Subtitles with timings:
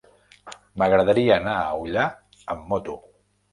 [0.83, 2.09] M'agradaria anar a Ullà
[2.57, 2.99] amb moto.